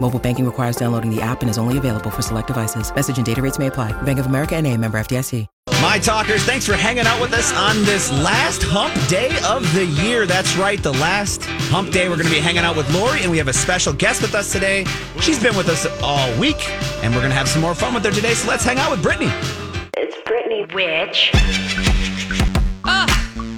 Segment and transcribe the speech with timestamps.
[0.00, 2.94] Mobile banking requires downloading the app and is only available for select devices.
[2.94, 3.92] Message and data rates may apply.
[4.02, 5.46] Bank of America and a member FDIC.
[5.82, 9.84] My talkers, thanks for hanging out with us on this last hump day of the
[9.86, 10.26] year.
[10.26, 12.08] That's right, the last hump day.
[12.08, 14.34] We're going to be hanging out with Lori, and we have a special guest with
[14.34, 14.84] us today.
[15.20, 16.68] She's been with us all week,
[17.02, 18.34] and we're going to have some more fun with her today.
[18.34, 19.30] So let's hang out with Brittany.
[19.96, 20.66] It's Brittany.
[20.74, 21.30] Witch.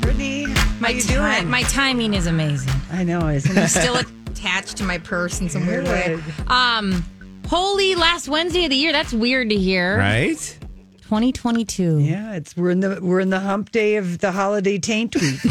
[0.03, 1.49] Brittany, how My, you ti- doing?
[1.49, 2.73] my timing is amazing.
[2.93, 3.69] I know, isn't I'm it?
[3.69, 4.03] still
[4.41, 6.19] attached to my purse in some weird way.
[6.49, 7.05] Um,
[7.47, 8.93] holy last Wednesday of the year.
[8.93, 9.99] That's weird to hear.
[9.99, 10.57] Right?
[11.03, 11.99] 2022.
[11.99, 15.41] yeah, it's we're in the we're in the hump day of the holiday taint week.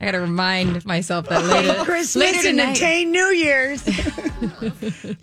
[0.00, 1.84] I got to remind myself that later.
[1.84, 2.76] Christmas later and the tonight.
[2.76, 3.82] taint New Year's.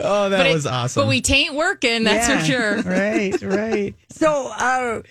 [0.01, 1.01] Oh, that But it- was awesome.
[1.03, 2.81] But we tain't working, that's Yeah, for sure.
[2.83, 3.95] Right, right.
[4.11, 5.01] So, uh,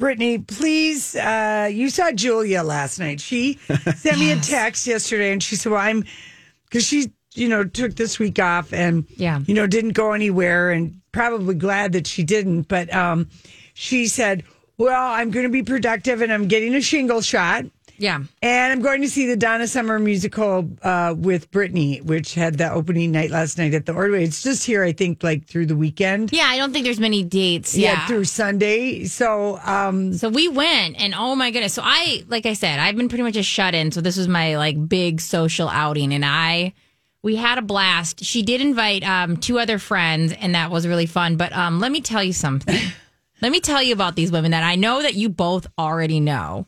[0.00, 3.20] Brittany, please, uh, you saw Julia last night.
[3.20, 3.58] She
[3.96, 6.04] sent me a text yesterday, and she said, "Well, I'm,"
[6.64, 9.40] because she, you know, took this week off and, Yeah.
[9.46, 12.62] you know, didn't go anywhere, and probably glad that she didn't.
[12.66, 13.28] But um,
[13.74, 14.42] she said,
[14.78, 17.66] "Well, I'm going to be productive, and I'm getting a shingle shot."
[18.00, 18.22] Yeah.
[18.40, 22.72] And I'm going to see the Donna Summer musical uh, with Brittany, which had the
[22.72, 24.24] opening night last night at the Ordway.
[24.24, 26.32] It's just here, I think, like through the weekend.
[26.32, 27.76] Yeah, I don't think there's many dates.
[27.76, 28.06] Yeah, Yeah.
[28.06, 29.04] through Sunday.
[29.04, 31.74] So, um, So we went, and oh my goodness!
[31.74, 33.92] So I, like I said, I've been pretty much a shut in.
[33.92, 36.72] So this was my like big social outing, and I,
[37.22, 38.24] we had a blast.
[38.24, 41.36] She did invite um, two other friends, and that was really fun.
[41.36, 42.80] But um, let me tell you something.
[43.42, 46.66] let me tell you about these women that I know that you both already know.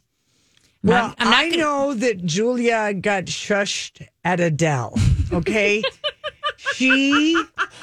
[0.82, 4.98] Well, I'm- I'm I gonna- know that Julia got shushed at Adele.
[5.32, 5.82] Okay.
[6.74, 7.36] she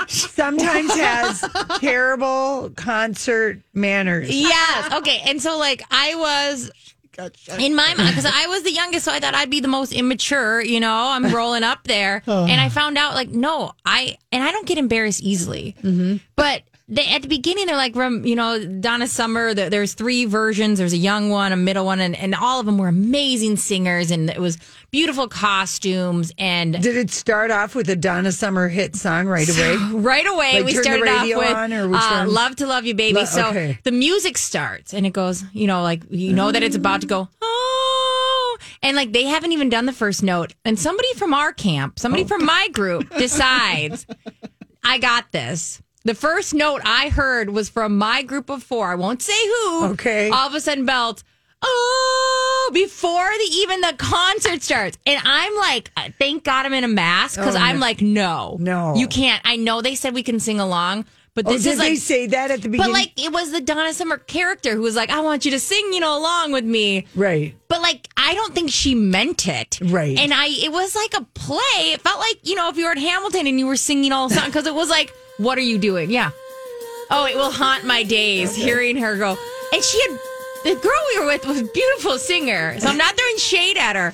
[0.07, 1.43] sometimes has
[1.79, 4.29] terrible concert manners.
[4.29, 4.93] Yes.
[4.93, 5.21] Okay.
[5.27, 6.71] And so, like, I was
[7.57, 9.91] in my mind because I was the youngest, so I thought I'd be the most
[9.91, 10.61] immature.
[10.61, 12.45] You know, I'm rolling up there, uh-huh.
[12.49, 16.17] and I found out like, no, I and I don't get embarrassed easily, mm-hmm.
[16.35, 16.63] but.
[16.91, 19.53] They, at the beginning, they're like, you know, Donna Summer.
[19.53, 20.79] there- There's three versions.
[20.79, 24.09] There's a young one, a middle one, and, and all of them were amazing singers,
[24.09, 24.57] and it was
[24.89, 26.31] beautiful costumes.
[26.39, 29.77] And Did it start off with a Donna Summer hit song right away?
[29.93, 33.47] right away Like, we started off with uh, love to love you baby Lo- so
[33.49, 33.77] okay.
[33.83, 37.07] the music starts and it goes you know like you know that it's about to
[37.07, 41.51] go oh and like they haven't even done the first note and somebody from our
[41.53, 44.05] camp somebody from my group decides
[44.83, 48.87] i got this the first note I heard was from my group of four.
[48.91, 49.85] I won't say who.
[49.93, 50.31] Okay.
[50.31, 51.21] All of a sudden, belt.
[51.61, 56.83] Oh, before the even the concert starts, and I'm like, uh, thank God I'm in
[56.83, 57.81] a mask because Oh, I'm no.
[57.81, 58.95] like, no, No.
[58.95, 59.41] you can't.
[59.45, 61.05] I know they said we can sing along,
[61.35, 62.91] but Oh, this did is like, they say that at the beginning?
[62.93, 65.59] but like it was the Donna Summer character who was like, I want you to
[65.59, 67.05] sing, you know, along with me.
[67.13, 67.53] right.
[67.67, 69.79] But like, I don't think she meant it.
[69.83, 70.17] Right.
[70.17, 71.91] And I, it was like a play.
[71.93, 74.27] It felt like, you know, if you were at Hamilton and you were singing all
[74.29, 76.11] the song, because it was like, what are you doing?
[76.11, 76.31] Yeah.
[77.09, 79.35] Oh, it will haunt my days hearing her go.
[79.73, 80.19] And she had,
[80.63, 82.79] the girl we were with was a beautiful singer.
[82.79, 84.13] So I'm not throwing shade at her.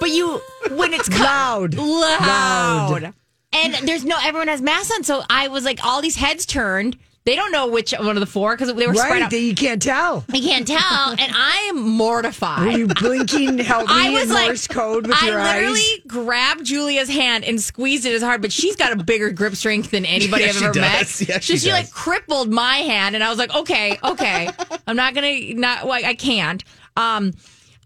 [0.00, 0.40] But you,
[0.72, 1.74] when it's co- Loud.
[1.74, 3.02] loud.
[3.02, 3.14] Loud.
[3.52, 5.04] And there's no, everyone has masks on.
[5.04, 6.96] So I was like, all these heads turned.
[7.26, 9.22] They don't know which one of the four because they were spread Right.
[9.22, 9.30] out.
[9.30, 10.26] That you can't tell.
[10.30, 11.10] I can't tell.
[11.12, 12.60] And I am mortified.
[12.66, 15.46] Were you blinking, help me I was like, Morse code with I your eyes.
[15.46, 19.30] I literally grabbed Julia's hand and squeezed it as hard, but she's got a bigger
[19.30, 21.20] grip strength than anybody Yeah, I've ever does.
[21.20, 21.20] met.
[21.28, 24.50] Yeah, so she she like crippled my hand, and I was like, okay, okay,
[24.86, 26.62] I'm not gonna not like I can't.
[26.98, 27.32] Um,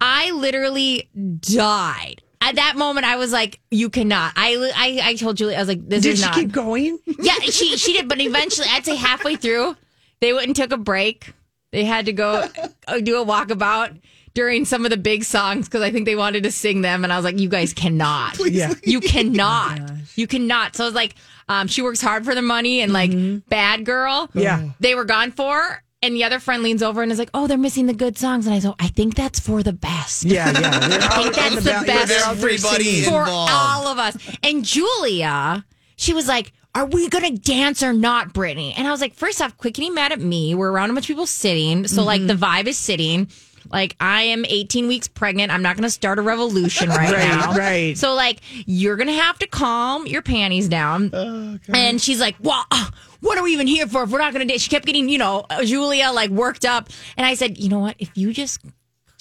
[0.00, 1.08] I literally
[1.40, 2.22] died.
[2.40, 5.68] At that moment, I was like, "You cannot." I, I, I told Julie, I was
[5.68, 6.98] like, "This Did is not." Did she keep going?
[7.18, 9.76] Yeah, she she did, but eventually, I'd say halfway through,
[10.20, 11.32] they went and took a break.
[11.72, 12.48] They had to go
[12.86, 14.00] uh, do a walkabout
[14.34, 17.12] during some of the big songs because I think they wanted to sing them, and
[17.12, 18.72] I was like, "You guys cannot, Yeah.
[18.84, 19.80] you cannot,
[20.14, 21.16] you cannot." So I was like,
[21.48, 23.10] um, "She works hard for the money," and like
[23.48, 24.70] "Bad Girl," Yeah.
[24.80, 25.82] they were gone for.
[26.02, 28.46] And the other friend leans over and is like, "Oh, they're missing the good songs."
[28.46, 30.70] And I go, "I think that's for the best." Yeah, yeah.
[31.12, 33.52] I think that's the best everybody for involved.
[33.52, 34.16] all of us.
[34.42, 35.64] And Julia,
[35.96, 39.40] she was like, "Are we gonna dance or not, Brittany?" And I was like, first
[39.42, 40.54] off, quit getting mad at me.
[40.54, 43.28] We're around a bunch of people sitting, so like the vibe is sitting."
[43.70, 45.52] Like I am 18 weeks pregnant.
[45.52, 47.52] I'm not going to start a revolution right, Right, now.
[47.52, 47.98] right.
[47.98, 51.60] So like you're going to have to calm your panties down.
[51.68, 52.86] And she's like, "Well, uh,
[53.20, 55.08] what are we even here for if we're not going to date?" She kept getting,
[55.08, 56.88] you know, uh, Julia like worked up.
[57.16, 57.96] And I said, "You know what?
[57.98, 58.60] If you just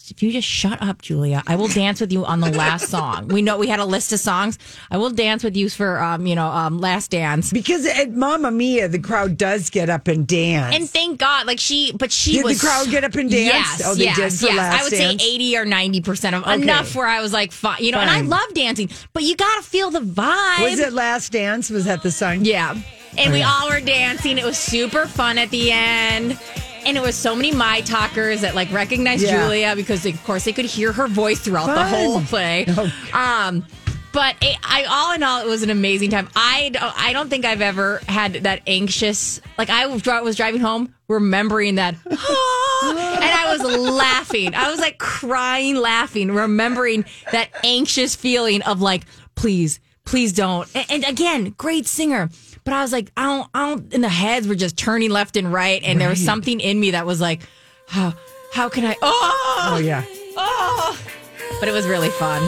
[0.09, 3.27] if you just shut up, Julia, I will dance with you on the last song.
[3.27, 4.57] We know we had a list of songs.
[4.89, 7.51] I will dance with you for um, you know, um, last dance.
[7.51, 10.73] Because at Mamma Mia, the crowd does get up and dance.
[10.77, 13.53] And thank God, like she, but she Did the crowd get up and dance?
[13.53, 14.55] Yes, Oh, they yes, did for yes.
[14.57, 15.21] Last I would Dance?
[15.21, 17.99] say eighty or ninety percent of enough where I was like, fine, you know.
[17.99, 20.61] And I love dancing, but you got to feel the vibe.
[20.61, 21.69] was it Last Dance?
[21.69, 22.45] Was that the song?
[22.45, 22.75] Yeah.
[23.17, 24.37] And we all were dancing.
[24.37, 26.39] It was super fun at the end.
[26.85, 29.41] And it was so many my talkers that like recognized Yeah.
[29.43, 32.65] Julia because they, of course they could hear her voice throughout the whole play.
[33.13, 33.65] Um
[34.13, 36.29] but it, I all in all it was an amazing time.
[36.35, 40.61] I don't, I don't think I've ever had that anxious like I was was driving
[40.61, 44.55] home remembering that "Ah," and I was laughing.
[44.55, 49.03] I was like crying laughing remembering that anxious feeling of like
[49.35, 50.67] please please don't.
[50.73, 52.29] And, and again, great singer.
[52.67, 55.37] But I was like, I don't, I don't, and the heads were just turning left
[55.37, 55.81] and right.
[55.85, 57.43] And there was something in me that was like,
[57.87, 58.13] how,
[58.53, 60.03] how can I, oh, Oh, yeah.
[60.35, 60.99] oh.
[61.61, 62.41] But it was really fun.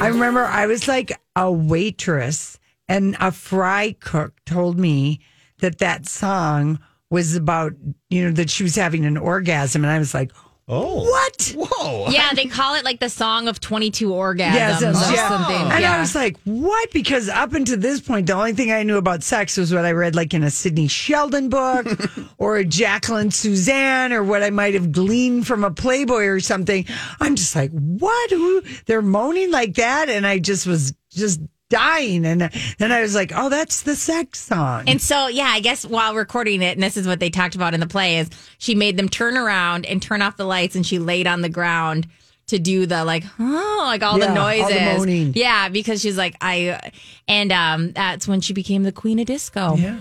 [0.00, 5.18] I remember I was like a waitress, and a fry cook told me
[5.58, 6.78] that that song
[7.10, 7.72] was about,
[8.10, 9.82] you know, that she was having an orgasm.
[9.84, 10.30] And I was like,
[10.70, 11.02] Oh.
[11.10, 11.54] what?
[11.56, 12.08] Whoa.
[12.10, 15.28] Yeah, they call it like the song of 22 orgasms Yes, or yeah.
[15.28, 15.72] something.
[15.72, 15.96] And yeah.
[15.96, 16.90] I was like, what?
[16.92, 19.92] Because up until this point, the only thing I knew about sex was what I
[19.92, 21.86] read like in a Sidney Sheldon book
[22.38, 26.84] or a Jacqueline Susann or what I might have gleaned from a Playboy or something.
[27.18, 28.30] I'm just like, what?
[28.30, 28.62] Who?
[28.84, 30.10] They're moaning like that.
[30.10, 32.24] And I just was just dying.
[32.24, 34.84] And then I was like, oh, that's the sex song.
[34.88, 37.74] And so, yeah, I guess while recording it, and this is what they talked about
[37.74, 40.86] in the play, is she made them turn around and turn off the lights, and
[40.86, 42.06] she laid on the ground
[42.48, 44.66] to do the like, oh, like all Yeah, the all the
[45.06, 45.36] noises.
[45.36, 46.80] Yeah, because she's like, I,
[47.28, 49.76] and um, that's when she became the queen of disco.
[49.76, 49.98] yeah.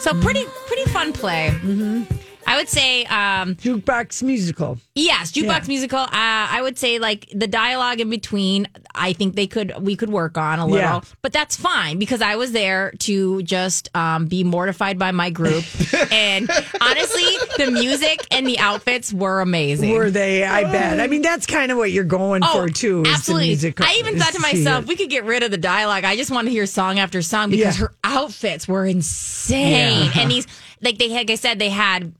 [0.00, 1.48] So pretty, pretty fun play.
[1.62, 2.02] Mm-hmm.
[2.46, 4.78] I would say, um, Jukebox musical.
[4.94, 5.68] yes, jukebox Yeah.
[5.68, 5.98] musical.
[5.98, 8.68] Uh, I would say like the dialogue in between.
[8.94, 11.00] I think they could, we could work on a little, Yeah.
[11.22, 15.64] but that's fine because I was there to just um, be mortified by my group.
[16.12, 16.48] and
[16.80, 17.24] honestly,
[17.58, 19.90] the music and the outfits were amazing.
[19.92, 20.44] Were they?
[20.44, 21.00] I bet.
[21.00, 23.02] I mean, that's kind of what you're going for too.
[23.02, 23.74] Is Oh, absolutely.
[23.84, 26.04] I even thought to myself, we could get rid of the dialogue.
[26.04, 27.86] I just want to hear song after song because Yeah.
[27.88, 30.10] her outfits were insane.
[30.14, 30.46] And these,
[30.82, 32.12] like they, like I said, they had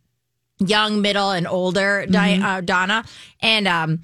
[0.58, 2.44] young, middle, and older Di- Mm-hmm.
[2.44, 3.04] uh, Donna,
[3.40, 4.00] and um.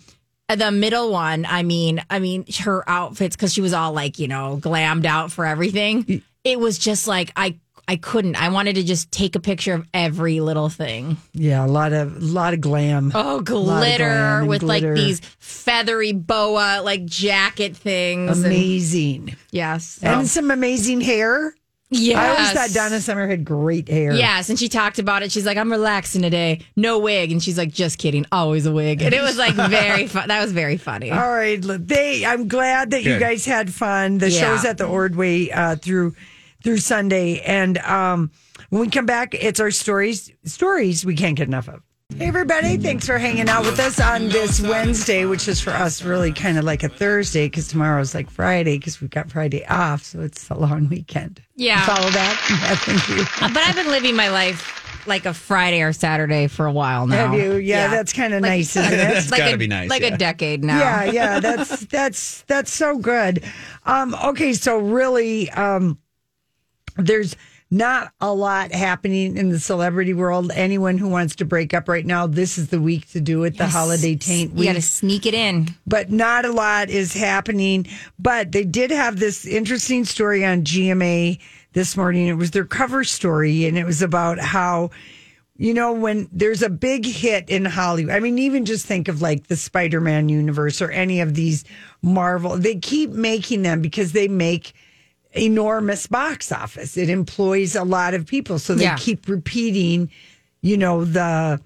[0.52, 4.26] The middle one, I mean, I mean, her outfits because she was all like, you
[4.26, 6.24] know, glammed out for everything.
[6.42, 8.34] It was just like I, I couldn't.
[8.34, 11.18] I wanted to just take a picture of every little thing.
[11.34, 13.12] Yeah, a lot of a lot of glam.
[13.14, 14.88] Oh, glitter glam with glitter.
[14.96, 18.36] like these feathery boa like jacket things.
[18.38, 20.00] and- amazing, yes.
[20.02, 21.54] and some amazing hair.
[21.90, 22.16] Yes.
[22.16, 24.12] I always thought Donna Summer had great hair.
[24.12, 25.30] Yes, and she talked about it.
[25.32, 29.02] She's like, "I'm relaxing today, no wig," and she's like, "Just kidding, always a wig."
[29.02, 30.28] And it was like very fun.
[30.28, 31.10] That was very funny.
[31.10, 32.24] All right, they.
[32.24, 33.20] I'm glad that you Good.
[33.20, 34.18] guys had fun.
[34.18, 34.40] The Yeah.
[34.40, 36.14] show's at the Ordway uh, through
[36.62, 38.30] through Sunday, and um,
[38.68, 40.30] when we come back, it's our stories.
[40.44, 41.82] Stories we can't get enough of.
[42.16, 46.02] Hey everybody, thanks for hanging out with us on this Wednesday, which is for us
[46.02, 50.02] really kind of like a Thursday because tomorrow's like Friday because we've got Friday off,
[50.02, 51.40] so it's a long weekend.
[51.56, 51.84] Yeah.
[51.86, 52.36] follow that.
[52.50, 53.24] Yeah, thank you.
[53.44, 57.06] Uh, but I've been living my life like a Friday or Saturday for a while
[57.06, 57.28] now.
[57.32, 57.54] Have you?
[57.56, 58.96] Yeah, that's kind of nice, isn't it?
[58.96, 60.14] That's like gotta a, be nice, Like yeah.
[60.14, 60.78] a decade now.
[60.78, 63.42] yeah, yeah, that's that's that's so good.
[63.86, 65.98] Um, okay, so really, um,
[66.96, 67.34] there's
[67.70, 70.50] not a lot happening in the celebrity world.
[70.54, 73.56] Anyone who wants to break up right now, this is the week to do it.
[73.56, 75.68] The holiday taint You week got to sneak it in.
[75.86, 77.86] but not a lot is happening.
[78.18, 81.38] But they did have this interesting story on GMA
[81.72, 82.26] this morning.
[82.26, 84.90] It was their cover story, and it was about how,
[85.56, 89.22] you know, when there's a big hit in Hollywood, I mean, even just think of
[89.22, 91.64] like the Spider Man universe or any of these
[92.02, 94.72] Marvel, they keep making them because they make
[95.32, 96.96] enormous box office.
[96.96, 98.58] It employs a lot of people.
[98.58, 98.96] So they Yeah.
[98.98, 100.10] keep repeating,
[100.62, 101.60] you know, the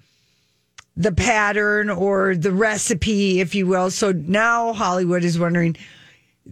[0.97, 3.91] the pattern or the recipe, if you will.
[3.91, 5.75] So now Hollywood is wondering,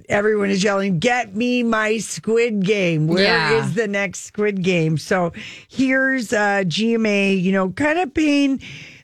[0.09, 3.07] everyone is yelling, "Get me my Squid Game!
[3.07, 3.21] Where
[3.53, 3.71] is Yeah.
[3.73, 5.31] the next Squid Game?" So
[5.69, 8.59] here's uh, GMA, you know, kind of paying.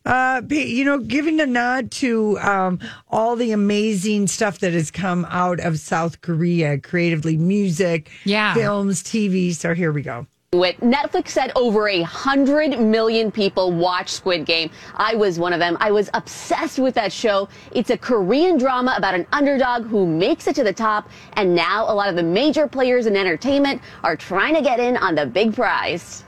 [0.05, 2.79] Uh, you know, giving a nod to um,
[3.09, 8.53] all the amazing stuff that has come out of South Korea, creatively, music, Yeah.
[8.53, 9.53] films, TV.
[9.53, 10.25] So here we go.
[10.51, 10.79] it.
[10.79, 14.71] Netflix said over a hundred million people watch Squid Game.
[14.95, 15.77] I was one of them.
[15.79, 17.47] I was obsessed with that show.
[17.71, 21.83] It's a Korean drama about an underdog who makes it to the top, and now
[21.87, 25.25] a lot of the major players in entertainment are trying to get in on the
[25.27, 26.23] big prize.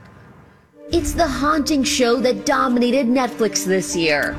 [0.93, 4.37] It's the haunting show that dominated Netflix this year.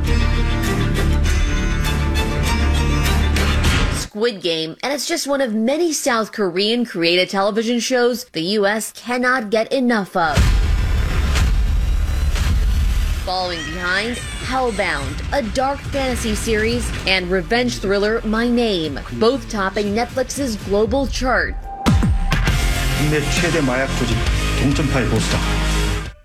[3.95, 8.91] Squid Game, and it's just one of many South Korean created television shows the U.S.
[8.93, 10.37] cannot get enough of.
[13.25, 14.15] Following behind,
[14.47, 21.53] Hellbound, a dark fantasy series, and revenge thriller My Name, both topping Netflix's global chart.
[22.97, 24.17] 국내 최대 마약 조직
[24.61, 25.37] 동점파의 보스다.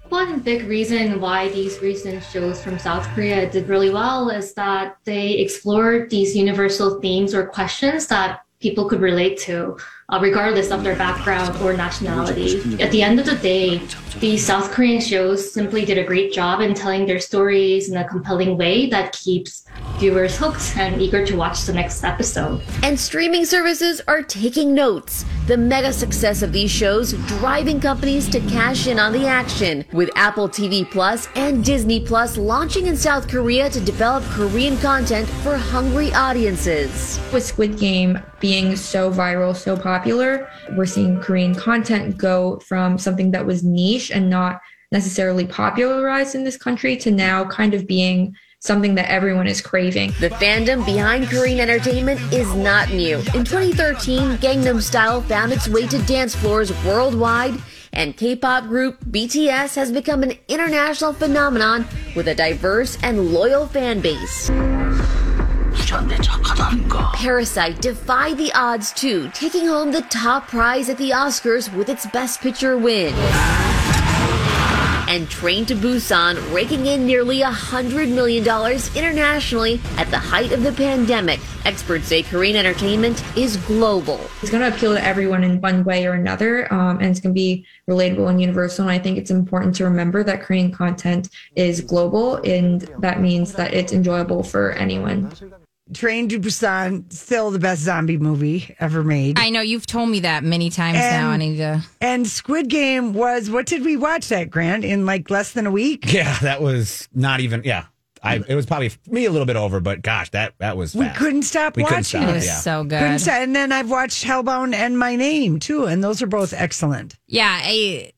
[0.10, 4.98] One big reason why these recent shows from South Korea did really well is that
[5.04, 9.78] they explored these universal themes or questions that people could relate to,
[10.10, 12.82] uh, regardless of their background or nationality.
[12.82, 13.82] At the end of the day,
[14.20, 18.08] these South Korean shows simply did a great job in telling their stories in a
[18.08, 19.66] compelling way that keeps
[20.00, 22.62] viewers hooked and eager to watch the next episode.
[22.84, 25.26] And streaming services are taking notes.
[25.48, 30.10] The mega success of these shows driving companies to cash in on the action, with
[30.16, 35.58] Apple TV Plus and Disney Plus launching in South Korea to develop Korean content for
[35.58, 37.20] hungry audiences.
[37.34, 43.32] with Squid Game being so viral, so popular, we're seeing Korean content go from something
[43.32, 44.62] that was niche and not
[44.92, 50.12] necessarily popularized in this country to now kind of being something that everyone is craving.
[50.20, 53.18] The fandom behind Korean entertainment is not new.
[53.18, 57.62] In 2013, Gangnam Style found its way to dance floors worldwide,
[57.94, 61.86] and K-pop group BTS has become an international phenomenon
[62.16, 64.50] with a diverse and loyal fan base.
[67.14, 72.06] Parasite defied the odds too, taking home the top prize at the Oscars with its
[72.08, 73.14] Best Picture win.
[75.08, 78.44] And Train to Busan raking in nearly $100 million
[78.96, 81.40] internationally at the height of the pandemic.
[81.64, 84.20] Experts say Korean entertainment is global.
[84.42, 87.34] It's going to appeal to everyone in one way or another, um, and it's going
[87.34, 88.84] to be relatable and universal.
[88.84, 93.54] And I think it's important to remember that Korean content is global, and that means
[93.54, 95.32] that it's enjoyable for anyone.
[95.94, 99.40] Train to Busan, still the best zombie movie ever made.
[99.40, 101.30] I know you've told me that many times now.
[101.30, 101.84] I And- need to.
[102.02, 105.72] And Squid Game was what did we watch that Grant in like less than a
[105.72, 106.12] week?
[106.18, 107.62] Yeah, that was not even.
[107.64, 107.86] Yeah,
[108.24, 108.42] I.
[108.48, 110.96] It was probably me a little bit over, but gosh, that that was.
[110.96, 112.34] We couldn't stop We watching couldn't stop, It it.
[112.34, 112.56] was yeah.
[112.56, 113.20] so good.
[113.22, 113.34] stop.
[113.36, 117.16] And then I've watched Hellbound and My Name too, and those are both excellent.
[117.28, 118.12] Yeah, I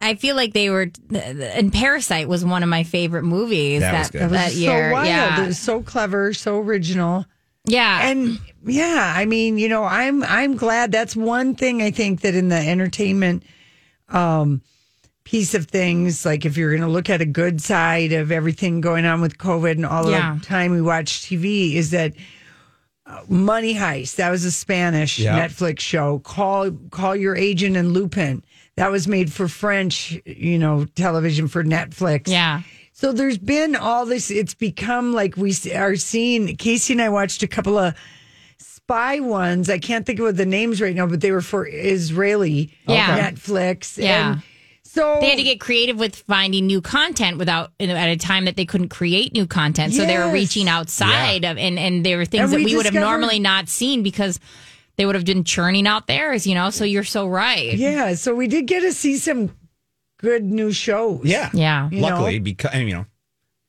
[0.00, 0.90] I feel like they were.
[1.14, 4.20] And Parasite was one of my favorite movies That that was good.
[4.22, 4.90] That that year.
[4.90, 5.06] so wild.
[5.08, 7.24] Yeah, It was so clever, so original.
[7.64, 12.20] yeah, And yeah, I mean, you know, I'm I'm glad that's one thing I think
[12.20, 13.42] that in the entertainment
[14.08, 14.60] um
[15.24, 19.04] piece of things, like if you're gonna look at a good side of everything going
[19.04, 20.36] on with COVID and all Yeah.
[20.38, 22.12] the time we watch TV is that
[23.06, 25.36] uh, Money Heist, that was a Spanish Yeah.
[25.48, 26.18] Netflix show.
[26.20, 28.44] Call call your agent and Lupin.
[28.76, 32.28] That was made for French, you know, television for Netflix.
[32.28, 32.62] yeah.
[32.92, 34.30] So there's been all this.
[34.30, 36.56] It's become like we are seeing.
[36.56, 37.94] Casey and I watched a couple of
[38.58, 39.68] spy ones.
[39.68, 43.30] I can't think of what the names right now, but they were for Israeli Yeah.
[43.30, 43.98] Netflix.
[44.02, 44.32] Yeah.
[44.32, 44.42] And
[44.84, 48.16] so They had to get creative with finding new content without you know, at a
[48.16, 49.92] time that they couldn't create new content.
[49.92, 52.76] So they were reaching outside of and and there were things And that we we
[52.76, 54.40] would have normally not seen because
[54.96, 56.46] they would have been churning out theirs.
[56.46, 57.74] You know, so you're so right.
[57.74, 58.14] yeah.
[58.14, 59.54] So we did get to see some
[60.18, 61.20] good new shows.
[61.24, 61.88] Yeah, Yeah.
[61.90, 62.44] You Luckily, know?
[62.44, 63.06] because you know,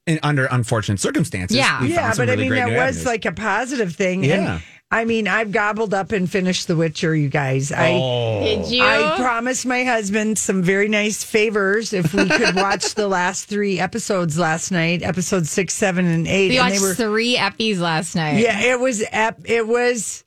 [0.06, 1.58] in, under unfortunate circumstances.
[1.58, 1.82] Yeah.
[1.82, 3.06] we Yeah, found some but I mean great that was avenues.
[3.06, 4.24] like a positive thing.
[4.24, 4.54] Yeah.
[4.56, 7.74] And I mean, I've gobbled up and finished The Witcher, you guys.
[7.74, 8.82] I Oh, Did you?
[8.86, 13.82] I promised my husband some very nice favors if we could watch the last three
[13.82, 16.48] episodes last night, episodes six, seven, and eight.
[16.52, 18.38] we and watched they were three Eppies last night.
[18.40, 20.24] yeah, it was ep- it was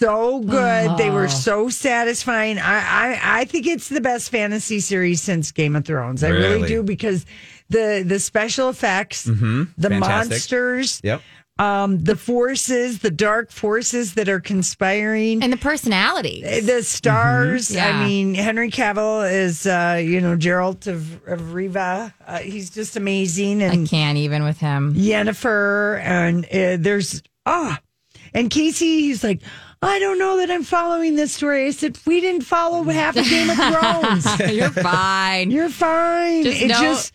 [0.00, 0.96] so good.
[0.98, 2.58] They were so satisfying.
[2.58, 6.24] I, I I think it's the best fantasy series since Game of Thrones.
[6.24, 6.68] I really Really?
[6.68, 7.24] do because
[7.68, 10.00] the the special effects, the Fantastic.
[10.00, 11.22] monsters, Yep.
[11.58, 15.42] um, the forces, the dark forces that are conspiring.
[15.44, 16.66] And the personalities.
[16.66, 17.70] the stars.
[17.70, 17.88] Yeah.
[18.00, 22.12] I mean, Henry Cavill is, uh, you know, Geralt of, of Rivia.
[22.26, 23.62] Uh, he's just amazing.
[23.62, 24.94] I And can't even with him.
[24.94, 26.00] Yennefer.
[26.00, 27.78] And uh, there's, ah.
[28.34, 29.42] And Casey, he's like,
[29.82, 31.66] I don't know that I'm following this story.
[31.66, 33.56] I said, we didn't follow half of Game of
[34.36, 34.52] Thrones.
[34.54, 35.50] You're fine.
[35.50, 36.44] You're fine.
[36.44, 37.14] Just it know- just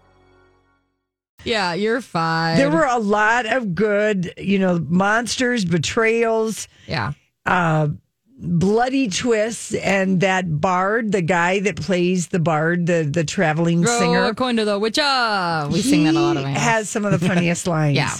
[1.43, 2.57] Yeah, you're fine.
[2.57, 7.13] there were a lot of good, you know, monsters, betrayals, yeah.
[7.45, 7.89] uh,
[8.37, 14.25] bloody twists, and that bard, the guy that plays the bard, the the traveling singer.
[14.25, 15.67] according to the witcher.
[15.71, 17.95] We sing that a lot of has some of the funniest lines.
[17.95, 18.15] Yeah.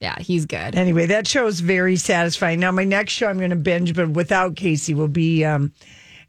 [0.00, 0.76] Yeah, he's good.
[0.76, 2.60] Anyway, that show is very satisfying.
[2.60, 5.72] Now, my next show I'm going to binge, but without Casey, will be um,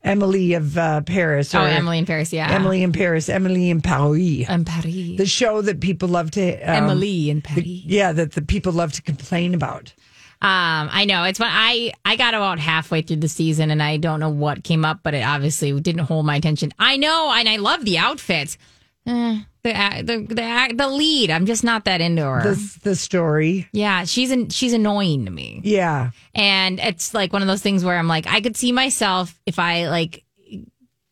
[0.03, 1.53] Emily of uh, Paris.
[1.53, 2.32] oh, Emily in Paris.
[2.32, 2.50] Yeah.
[2.50, 3.27] Emily in Paris.
[3.29, 4.48] Emily in Paris.
[4.50, 5.18] in Paris.
[5.18, 6.53] the show that people love to.
[6.62, 7.65] Um, Emily in Paris.
[7.65, 9.94] Yeah, that the people love to complain about.
[10.41, 11.50] Um, I know it's fun.
[11.51, 15.01] I I got about halfway through the season and I don't know what came up,
[15.03, 16.72] but it obviously didn't hold my attention.
[16.79, 18.58] I know, and I love the outfits.
[19.06, 19.72] Eh, the
[20.04, 22.42] the the the lead, I'm just not that into her.
[22.44, 23.68] The, the story.
[23.74, 26.12] yeah, she's an, she's annoying to me, Yeah.
[26.34, 29.60] and it's like one of those things where I'm like, I could see myself if
[29.60, 30.24] I like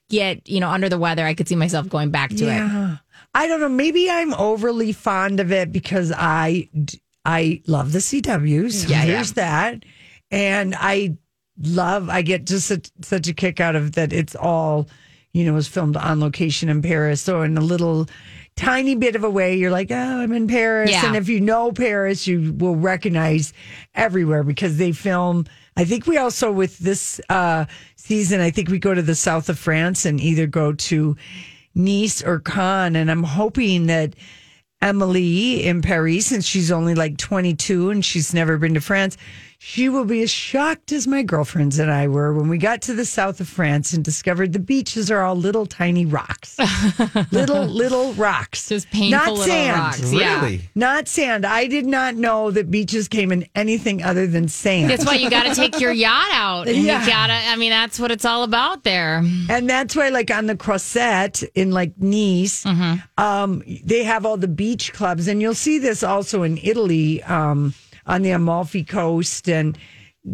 [0.10, 2.48] get you know under the weather, I could see myself going back to it.
[2.48, 2.98] Yeah.
[3.34, 3.70] I don't know.
[3.70, 6.70] Maybe I'm overly fond of it because I
[7.26, 8.72] I love the CW.
[8.72, 9.06] So Yeah, yeah.
[9.06, 9.84] there's that.
[10.32, 11.18] And I
[11.62, 14.12] love, I get just such, such a kick out of that.
[14.14, 14.88] It's all,
[15.34, 17.22] you know, was filmed on location in Paris.
[17.22, 18.08] So in a little
[18.58, 20.92] tiny bit of a way, you're like, oh, I'm in Paris.
[20.92, 21.06] Yeah.
[21.06, 23.54] And if you know Paris, you will recognize
[23.96, 25.46] everywhere because they film.
[25.78, 27.66] I think we also, with this uh,
[27.96, 31.16] season, I think we go to the south of France and either go to
[31.76, 32.96] Nice or Cannes.
[32.96, 34.16] And I'm hoping that
[34.82, 39.18] Emily in Paris, since she's only like 22 and she's never been to France,
[39.60, 42.94] she will be as shocked as my girlfriends and I were when we got to
[42.94, 46.58] the south of France and discovered the beaches are all little tiny rocks.
[47.32, 48.70] little, little rocks.
[48.70, 49.78] Just painful Not little sand.
[49.80, 50.14] rocks.
[50.14, 50.42] Yeah.
[50.42, 50.62] Really?
[50.76, 51.44] Not sand.
[51.46, 54.92] I did not know that beaches came in anything other than sand.
[54.92, 56.68] That's why you got to take your yacht out.
[56.68, 57.02] And Yeah.
[57.02, 57.34] You gotta.
[57.34, 59.24] I mean, that's what it's all about there.
[59.50, 62.64] And that's why, like on the Croisette in like Nice,
[63.18, 67.74] um, they have all the beach clubs, and you'll see this also in Italy um,
[68.08, 69.78] on the Amalfi Coast and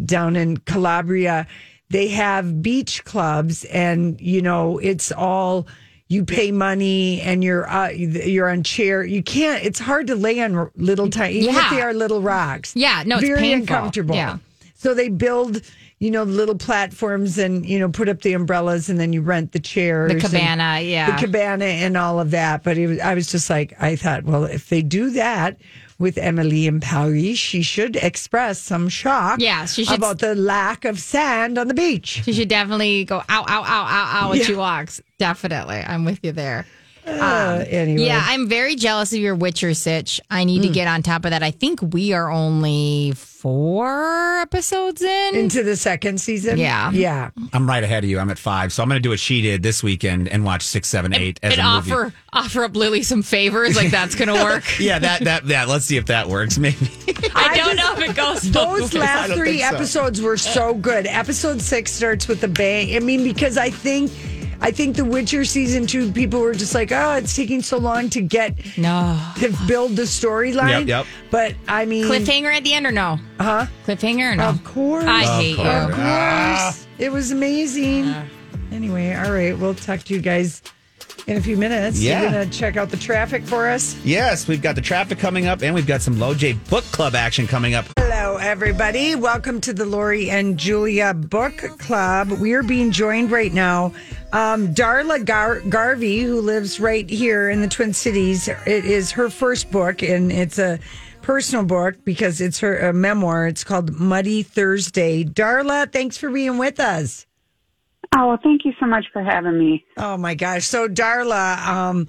[0.04, 1.46] down in Calabria.
[1.90, 5.66] They have beach clubs, and you know it's all
[6.08, 9.04] you pay money, and you're uh, you're on chair.
[9.04, 9.64] You can't.
[9.64, 11.70] It's hard to lay on little tiny, even if Yeah.
[11.70, 12.74] they are little rocks.
[12.74, 13.62] Yeah, no, it's very painful.
[13.76, 14.14] uncomfortable.
[14.14, 14.38] Yeah.
[14.76, 15.62] So they build,
[16.00, 19.52] you know, little platforms and, you know, put up the umbrellas and then you rent
[19.52, 20.12] the chairs.
[20.12, 21.14] The cabana, yeah.
[21.18, 22.62] The cabana and all of that.
[22.62, 25.56] But it was, I was just like, I thought, well, if they do that
[25.98, 30.84] with Emily in Paris, she should express some shock Yeah, she should- about the lack
[30.84, 32.22] of sand on the beach.
[32.24, 34.44] She should definitely go ow, ow, ow, ow, ow when Yeah.
[34.44, 35.00] she walks.
[35.18, 35.76] Definitely.
[35.76, 36.66] I'm with you there.
[37.06, 38.02] Uh, anyway.
[38.02, 40.20] Um, Yeah, I'm very jealous of your Witcher sitch.
[40.30, 41.42] I need to get on top of that.
[41.42, 45.34] I think we are only four episodes in.
[45.34, 46.58] Into the second season?
[46.58, 46.90] Yeah.
[46.92, 47.30] Yeah.
[47.52, 48.18] I'm right ahead of you.
[48.18, 50.62] I'm at five, so I'm going to do what she did this weekend and watch
[50.62, 51.92] six, seven, eight as and a movie.
[51.92, 54.64] offer offer up Lily some favors, like that's gonna work.
[54.80, 55.68] Yeah, that that that.
[55.68, 56.58] Let's see if that works.
[56.58, 56.90] Maybe.
[57.34, 58.48] I don't know if it goes.
[58.50, 59.66] both Those last three so.
[59.66, 61.06] episodes were so good.
[61.06, 62.96] Episode six starts with a bang.
[62.96, 64.10] I mean, because I think,
[64.60, 68.08] I think The Witcher season two, people were just like, oh, it's taking so long
[68.10, 70.86] to get no to build the storyline.
[70.86, 71.06] Yep, yep.
[71.30, 73.18] But I mean, cliffhanger at the end or no?
[73.38, 73.66] huh?
[73.86, 74.48] Cliffhanger or no?
[74.48, 75.64] Of course, I hate you.
[75.64, 75.94] of you.
[75.96, 78.14] course, it was amazing.
[78.72, 80.62] Anyway, all right, we'll talk to you guys
[81.26, 82.00] in a few minutes.
[82.00, 82.22] Yeah.
[82.22, 83.96] You're gonna check out the traffic for us.
[84.04, 87.14] Yes, we've got the traffic coming up, and we've got some Low J Book Club
[87.14, 87.86] action coming up.
[88.24, 89.14] Hello, everybody.
[89.14, 92.30] Welcome to the Lori and Julia Book Club.
[92.30, 93.92] We are being joined right now.
[94.32, 99.28] Um, Darla Gar- Garvey, who lives right here in the Twin Cities, it is her
[99.28, 100.78] first book, and it's a
[101.20, 103.46] personal book because it's her a memoir.
[103.46, 105.22] It's called Muddy Thursday.
[105.24, 107.26] Darla, thanks for being with us.
[108.16, 109.84] Oh, well, thank you so much for having me.
[109.98, 110.64] Oh my gosh.
[110.64, 112.08] So Darla, um,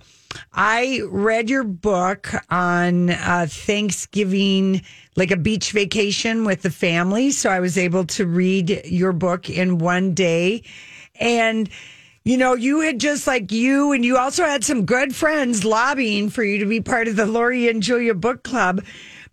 [0.53, 4.81] I read your book on uh, Thanksgiving,
[5.15, 7.31] like a beach vacation with the family.
[7.31, 10.63] So I was able to read your book in one day.
[11.19, 11.69] And,
[12.23, 16.29] you know, you had just like you, and you also had some good friends lobbying
[16.29, 18.83] for you to be part of the Lori and Julia book club.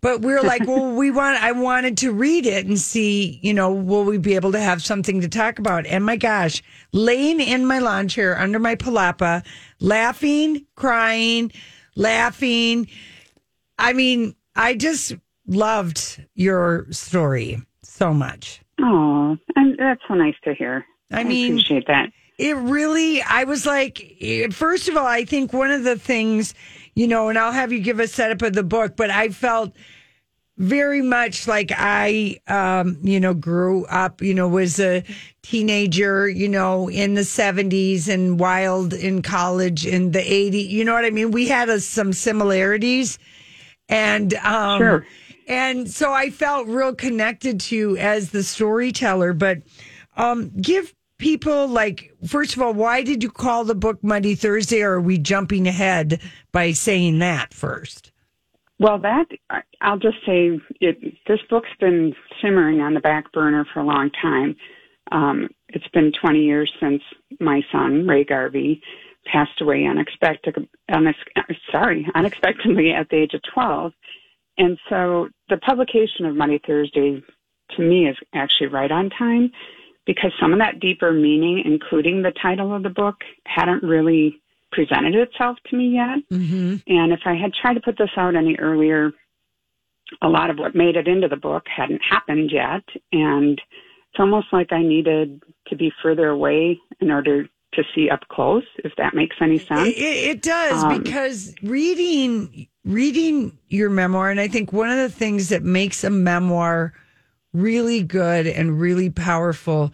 [0.02, 3.54] But we are like, well, we want, I wanted to read it and see, you
[3.54, 5.86] know, will we be able to have something to talk about?
[5.86, 6.62] And my gosh,
[6.92, 9.44] laying in my lawn chair under my palapa,
[9.80, 11.50] laughing, crying,
[11.96, 12.88] laughing.
[13.78, 15.14] I mean, I just
[15.46, 18.60] loved your story so much.
[18.80, 20.84] Oh, and that's so nice to hear.
[21.10, 22.10] I I, mean- appreciate that.
[22.38, 26.54] It really, I was like, eh, first of all, I think one of the things,
[26.94, 29.74] you know, and I'll have you give a setup of the book, but I felt
[30.58, 35.02] very much like I, um, you know, grew up, you know, was a
[35.42, 40.68] teenager, you know, in the 70s and wild in college in the 80s.
[40.68, 41.30] You know what I mean?
[41.30, 43.18] We had uh, some similarities.
[43.88, 45.06] And, um, Sure.
[45.48, 49.58] and so I felt real connected to you as the storyteller, but,
[50.16, 54.82] um, give people like, first of all, why did you call the book Muddy Thursday
[54.82, 58.10] or are we jumping ahead by saying that first?
[58.80, 59.26] Well, that
[59.80, 64.10] I'll just say it, this book's been simmering on the back burner for a long
[64.20, 64.56] time.
[65.12, 67.02] Um, it's been 20 years since
[67.38, 68.82] my son Ray Garvey
[69.24, 70.56] passed away unexpected,
[70.90, 71.14] unex-
[71.70, 73.92] sorry, unexpectedly at the age of 12,
[74.58, 77.22] and so the publication of Muddy Thursday
[77.76, 79.52] to me is actually right on time
[80.06, 84.40] because some of that deeper meaning, including the title of the book, hadn't really
[84.72, 86.18] presented itself to me yet.
[86.32, 86.76] Mm-hmm.
[86.86, 89.12] And if I had tried to put this out any earlier,
[90.22, 92.82] a lot of what made it into the book hadn't happened yet.
[93.12, 93.60] And
[94.10, 98.64] it's almost like I needed to be further away in order to see up close,
[98.84, 99.88] if that makes any sense.
[99.88, 105.08] It, it, does Um, because reading reading your memoir, and I think one of the
[105.08, 106.92] things that makes a memoir
[107.52, 109.92] really good and really powerful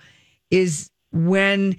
[0.51, 1.77] is when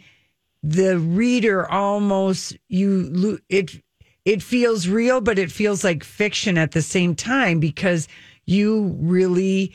[0.62, 3.82] the reader almost you it
[4.26, 8.08] it feels real, but it feels like fiction at the same time because
[8.46, 9.74] you really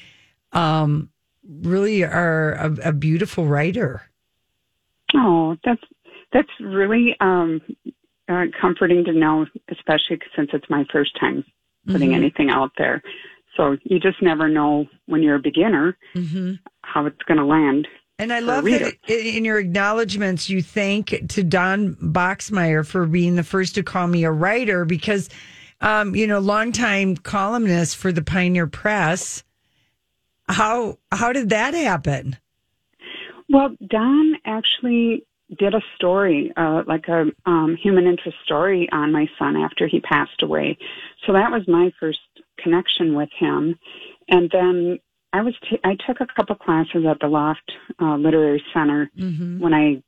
[0.53, 1.11] um
[1.63, 4.03] really are a, a beautiful writer.
[5.15, 5.83] Oh, that's
[6.33, 7.61] that's really um,
[8.29, 11.45] uh, comforting to know, especially since it's my first time
[11.87, 12.17] putting Mhm.
[12.17, 13.03] anything out there.
[13.57, 16.55] So you just never know when you're a beginner Mm-hmm.
[16.83, 17.89] how it's going to land.
[18.19, 23.43] And I love that in your acknowledgments, you thank to Don Boxmeyer for being the
[23.43, 25.29] first to call me a writer because,
[25.81, 29.43] um, you know, longtime columnist for the Pioneer Press.
[30.49, 32.37] How how did that happen?
[33.49, 35.27] Well, Don actually
[35.59, 40.01] did a story, uh, like a um, human interest story on my son after he
[40.01, 40.79] passed away.
[41.27, 42.19] So that was my first
[42.59, 43.79] connection with him.
[44.29, 44.99] And then
[45.33, 49.61] I was t- I took a couple classes at the Loft uh, Literary Center Mm-hmm.
[49.61, 50.03] when I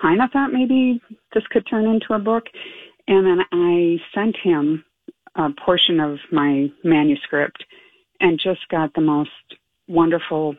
[0.00, 1.00] kind of thought maybe
[1.34, 2.44] this could turn into a book.
[3.06, 4.84] And then I sent him
[5.34, 7.64] a portion of my manuscript
[8.20, 9.30] and just got the most
[9.88, 10.56] wonderful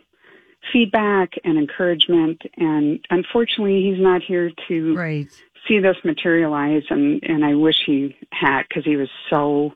[0.71, 2.41] feedback and encouragement.
[2.57, 5.27] And unfortunately, he's not here to Right.
[5.67, 6.83] see this materialize.
[6.89, 9.73] And, and I wish he had because he was so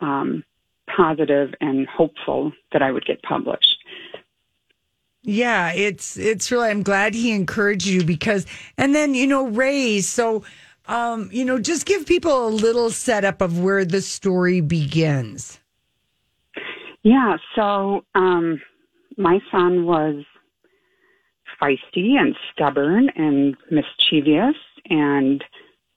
[0.00, 0.44] um,
[0.98, 3.76] positive and hopeful that I would get published.
[5.22, 6.70] Yeah, it's it's really.
[6.70, 10.00] I'm glad he encouraged you because, and then you know, Ray.
[10.00, 10.44] So,
[10.86, 15.60] um, you know, just give people a little setup of where the story begins.
[17.02, 18.60] Yeah, so um,
[19.16, 20.24] my son was
[21.60, 24.56] feisty and stubborn and mischievous,
[24.88, 25.42] and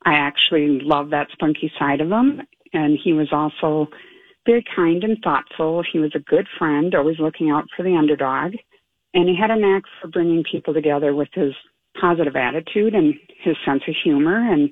[0.03, 2.41] I actually love that spunky side of him.
[2.73, 3.89] And he was also
[4.45, 5.83] very kind and thoughtful.
[5.91, 8.53] He was a good friend, always looking out for the underdog.
[9.13, 11.53] And he had a knack for bringing people together with his
[11.99, 14.69] positive attitude and his sense of humor, and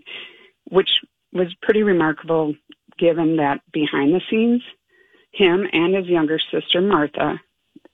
[0.70, 0.90] which
[1.34, 2.56] was pretty remarkable
[2.98, 4.62] given that behind the scenes,
[5.32, 7.40] him and his younger sister, Martha,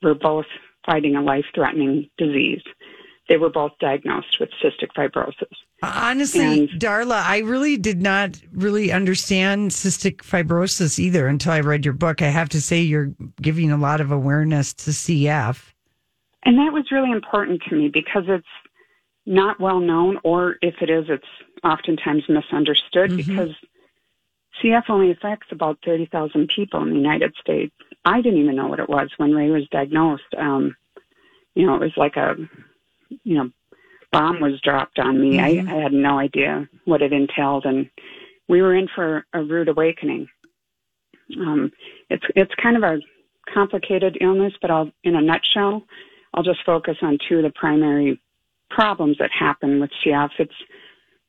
[0.01, 0.45] were both
[0.85, 2.61] fighting a life threatening disease.
[3.27, 5.55] They were both diagnosed with cystic fibrosis.
[5.81, 11.85] Honestly, And- Darla, I really did not really understand cystic fibrosis either until I read
[11.85, 12.21] your book.
[12.21, 13.11] I have to say, you're
[13.41, 15.73] giving a lot of awareness to CF.
[16.43, 18.45] And that was really important to me because it's
[19.25, 21.25] not well known, or if it is, it's
[21.63, 23.55] oftentimes misunderstood because
[24.61, 27.73] CF only affects about 30,000 people in the United States.
[28.05, 30.23] I didn't even know what it was when Ray was diagnosed.
[30.37, 30.75] Um,
[31.55, 32.35] you know, it was like a,
[33.23, 33.49] you know,
[34.11, 35.37] bomb was dropped on me.
[35.37, 35.69] Mhm.
[35.69, 37.89] I, I had no idea what it entailed, and
[38.47, 40.27] we were in for a rude awakening.
[41.39, 41.71] Um,
[42.09, 42.99] it's it's kind of a
[43.53, 45.83] complicated illness, but I'll, in a nutshell,
[46.33, 48.19] I'll just focus on two of the primary
[48.69, 50.31] problems that happen with CF.
[50.39, 50.53] It's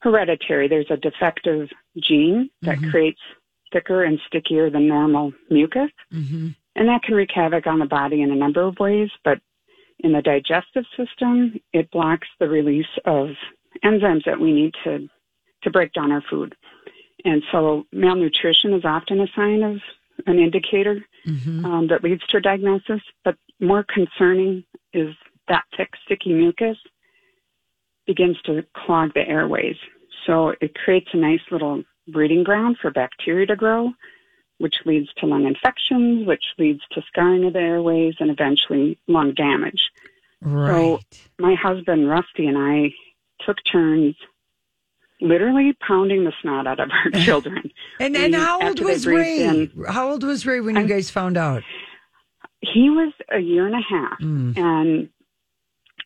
[0.01, 0.69] hereditary.
[0.69, 2.91] There's a defective gene that Mhm.
[2.91, 3.21] creates
[3.73, 6.49] thicker and stickier than normal mucus, Mm-hmm.
[6.77, 9.11] and that can wreak havoc on the body in a number of ways.
[9.25, 9.41] But
[10.00, 13.28] in the digestive system, it blocks the release of
[13.85, 15.09] enzymes that we need to
[15.62, 16.54] to break down our food.
[17.24, 19.78] And so malnutrition is often a sign of
[20.26, 21.64] an indicator Mm-hmm.
[21.64, 23.00] um, that leads to a diagnosis.
[23.24, 25.14] But more concerning is
[25.48, 26.76] that thick, sticky mucus
[28.06, 29.76] begins to clog the airways.
[30.26, 31.82] So it creates a nice little
[32.12, 33.90] breeding ground for bacteria to grow,
[34.59, 39.33] which leads to lung infections, which leads to scarring of the airways and eventually lung
[39.35, 39.90] damage.
[40.40, 40.73] Right.
[40.73, 41.01] So
[41.38, 42.92] my husband Rusty and I
[43.45, 44.14] took turns
[45.21, 47.71] literally pounding the snot out of our children.
[48.01, 49.45] and and how old was Ray?
[49.45, 51.62] in- How old was Ray when you I'm- guys found out?
[52.61, 54.57] he was a year and a half Mm.
[54.59, 55.09] and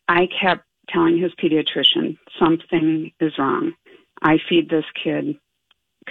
[0.07, 3.73] I kept telling his pediatrician something is wrong.
[4.21, 5.37] I feed this kid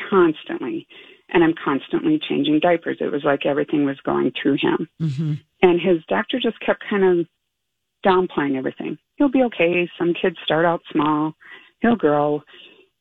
[0.08, 0.86] constantly
[1.32, 2.98] and I'm constantly changing diapers.
[3.00, 4.88] It was like everything was going through him.
[5.00, 5.34] Mm-hmm.
[5.62, 7.26] And his doctor just kept kind of
[8.04, 8.98] downplaying everything.
[9.16, 9.88] He'll be okay.
[9.98, 11.34] Some kids start out small.
[11.80, 12.42] He'll grow.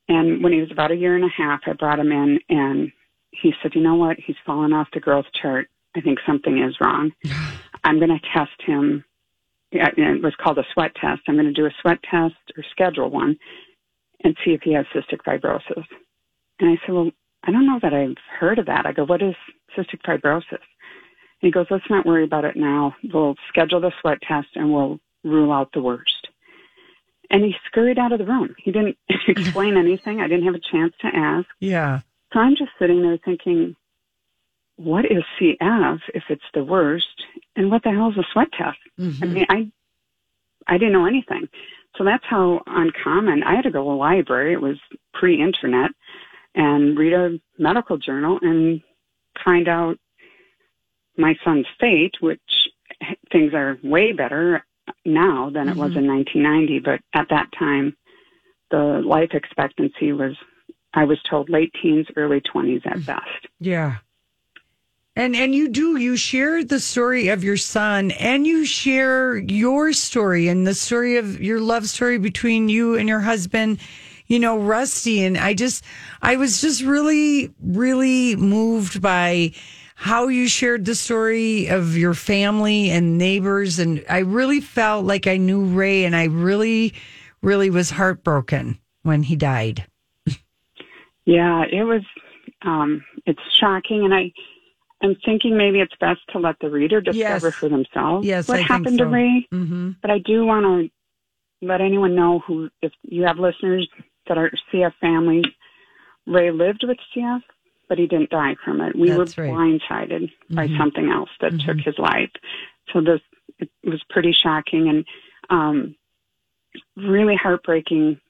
[0.07, 2.91] And when he was about a year and a half, I brought him in and
[3.31, 4.17] he said, you know what?
[4.17, 5.67] He's fallen off the growth chart.
[5.95, 7.11] I think something is wrong.
[7.83, 9.05] I'm going to test him.
[9.71, 11.21] It was called a sweat test.
[11.27, 13.37] I'm going to do a sweat test or schedule one
[14.23, 15.85] and see if he has cystic fibrosis.
[16.59, 17.11] And I said, well,
[17.43, 18.85] I don't know that I've heard of that.
[18.85, 19.35] I go, what is
[19.77, 20.43] cystic fibrosis?
[20.51, 20.59] And
[21.47, 22.95] he goes, let's not worry about it now.
[23.13, 26.27] We'll schedule the sweat test and we'll rule out the worst.
[27.31, 28.55] And he scurried out of the room.
[28.57, 28.97] He didn't
[29.27, 30.19] explain anything.
[30.19, 31.47] I didn't have a chance to ask.
[31.59, 32.01] Yeah.
[32.33, 33.75] So I'm just sitting there thinking,
[34.75, 37.23] what is CF if it's the worst?
[37.55, 38.77] And what the hell is a sweat test?
[38.97, 39.31] I Mhm.
[39.31, 39.71] mean, I
[40.67, 41.49] I didn't know anything.
[41.97, 43.41] So that's how uncommon.
[43.43, 44.53] I had to go to a library.
[44.53, 44.77] It was
[45.13, 45.89] pre-internet,
[46.55, 48.81] and read a medical journal and
[49.43, 49.97] find out
[51.17, 52.39] my son's fate, which
[53.31, 54.65] things are way better
[55.05, 55.99] now than it was mm-hmm.
[55.99, 56.79] in 1990.
[56.79, 57.95] But at that time,
[58.71, 60.35] the life expectancy was,
[60.93, 63.05] I was told, late teens, early 20s at mm.
[63.05, 63.47] best.
[63.59, 63.97] Yeah.
[65.15, 69.91] And and you do you share the story of your son and you share your
[69.91, 73.79] story and the story of your love story between you and your husband,
[74.29, 75.83] you know, Rusty and I just
[76.21, 79.51] I was just really really moved by
[79.95, 85.27] how you shared the story of your family and neighbors and I really felt like
[85.27, 86.93] I knew Ray and I really
[87.41, 89.85] really was heartbroken when he died.
[91.25, 92.01] Yeah, it was.
[92.63, 94.33] Um, it's shocking, and I,
[95.01, 97.55] I'm thinking maybe it's best to let the reader discover Yes.
[97.55, 99.09] for themselves Yes, what I happened to so.
[99.09, 99.47] Ray.
[99.53, 99.95] Mhm.
[100.01, 103.87] But I do want to let anyone know who, if you have listeners
[104.29, 105.45] that are CF families,
[106.25, 107.41] Ray lived with CF,
[107.89, 108.95] but he didn't die from it.
[108.95, 109.51] We That's were right.
[109.81, 110.77] blindsided by Mhm.
[110.77, 111.65] something else that Mhm.
[111.65, 112.31] took his life.
[112.93, 113.21] So this
[113.57, 115.05] it was pretty shocking and
[115.49, 115.95] um,
[116.95, 118.21] really heartbreaking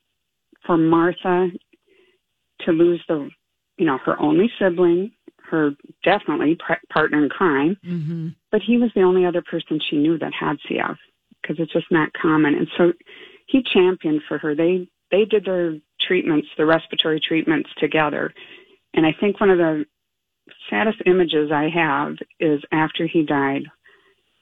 [0.66, 1.52] for Martha
[2.60, 3.30] to lose the,
[3.78, 5.12] you know, her only sibling,
[5.44, 8.30] her definitely pr- partner in crime, Mm-hmm.
[8.52, 10.98] but he was the only other person she knew that had CF
[11.42, 12.56] because it's just not common.
[12.56, 12.94] And so
[13.46, 14.56] he championed for her.
[14.56, 18.34] They they did their treatments, the respiratory treatments together.
[18.94, 19.86] And I think one of the
[20.70, 23.64] saddest images I have is after he died,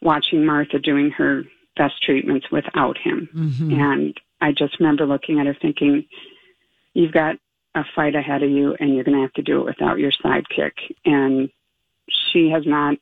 [0.01, 1.43] watching Martha doing her
[1.75, 3.29] best treatments without him.
[3.33, 3.79] Mhm.
[3.79, 6.05] And I just remember looking at her thinking,
[6.93, 7.37] you've got
[7.75, 10.11] a fight ahead of you and you're going to have to do it without your
[10.11, 10.73] sidekick.
[11.05, 11.49] And
[12.09, 12.97] she has not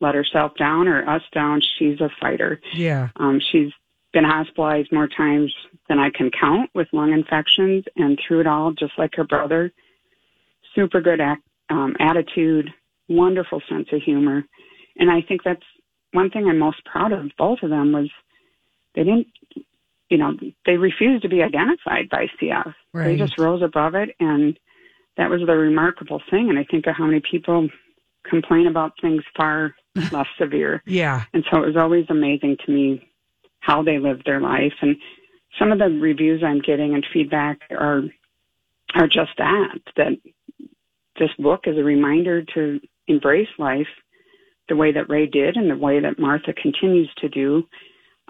[0.00, 1.60] let herself down or us down.
[1.60, 2.60] She's a fighter.
[2.72, 3.08] Yeah.
[3.16, 3.72] Um, she's
[4.12, 5.52] been hospitalized more times
[5.88, 9.72] than I can count with lung infections, and through it all, just like her brother,
[10.74, 12.70] super good act, um, attitude,
[13.08, 14.44] wonderful sense of humor,
[14.96, 15.62] and I think that's
[16.12, 17.30] one thing I'm most proud of.
[17.36, 18.10] Both of them was
[18.94, 19.28] they didn't,
[20.08, 20.32] you know,
[20.66, 22.74] they refused to be identified by CF.
[23.12, 24.58] They just rose above it, and
[25.16, 26.48] that was the remarkable thing.
[26.48, 27.68] And I think of how many people
[28.24, 29.74] complain about things far
[30.12, 30.82] less severe.
[30.86, 31.24] Yeah.
[31.32, 33.07] And so it was always amazing to me
[33.68, 34.72] how they live their life.
[34.80, 34.96] And
[35.58, 38.02] some of the reviews I'm getting and feedback are
[38.94, 40.12] are just that that
[41.18, 43.86] this book is a reminder to embrace life
[44.68, 47.64] the way that Ray did and the way that Martha continues to do.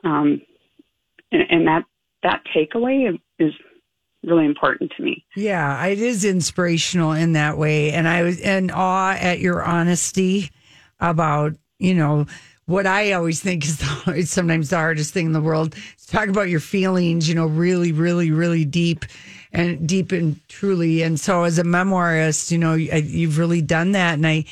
[0.03, 0.42] Um,
[1.31, 1.85] and, and that
[2.24, 3.53] that takeaway is
[4.24, 5.24] really important to me.
[5.37, 7.92] Yeah, it is inspirational in that way.
[7.92, 10.51] And I was in awe at your honesty
[10.98, 12.27] about, you know,
[12.68, 15.74] what I always think is, the, sometimes the hardest thing in the world.
[15.74, 19.07] is Talk about your feelings, you know, really, really, really deep
[19.54, 21.00] and deep and truly.
[21.00, 24.14] And so, as a memoirist, you know, you've really done that.
[24.14, 24.44] And I,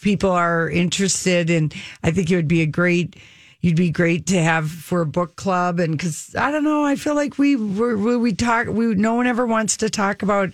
[0.00, 3.16] people are interested, and I think it would be a great
[3.60, 6.96] you'd be great to have for a book club and because i don't know i
[6.96, 10.50] feel like we we, we talk we no one ever wants to talk about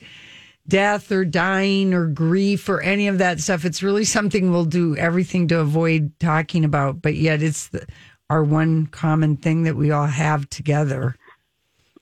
[0.68, 3.64] death or dying or grief or any of that stuff.
[3.64, 7.86] It's really something we'll do everything to avoid talking about but yet it's the,
[8.28, 11.16] our one common thing that we all have together.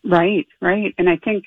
[0.04, 0.94] Right right.
[0.98, 1.44] And i think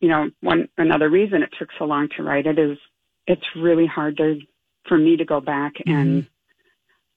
[0.00, 2.78] you know one another reason it took so long to write it is
[3.26, 4.38] it's really hard to
[4.88, 6.28] for me to go back and mm-hmm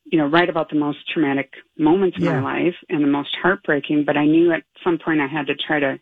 [0.05, 2.39] you know, write about the most traumatic moments of Yeah.
[2.41, 5.55] my life and the most heartbreaking, but I knew at some point I had to
[5.55, 5.99] try to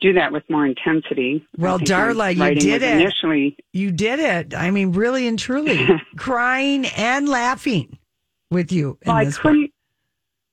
[0.00, 1.46] do that with more intensity.
[1.58, 6.86] Well darla you did it Initially, you did it i mean really and truly crying
[6.86, 7.98] and laughing
[8.50, 9.72] with you in well, I couldn't,